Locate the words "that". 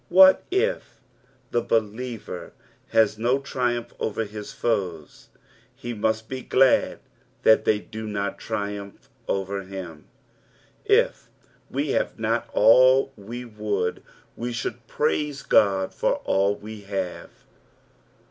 7.43-7.65